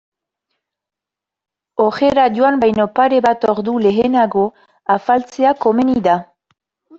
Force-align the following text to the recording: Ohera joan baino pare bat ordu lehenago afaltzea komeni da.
Ohera 1.85 2.23
joan 2.37 2.57
baino 2.63 2.87
pare 3.01 3.19
bat 3.27 3.45
ordu 3.53 3.75
lehenago 3.87 4.47
afaltzea 4.97 5.55
komeni 5.67 5.97
da. 6.11 6.19